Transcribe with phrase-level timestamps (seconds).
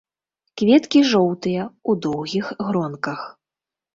[0.59, 3.19] Кветкі жоўтыя ў доўгіх гронках.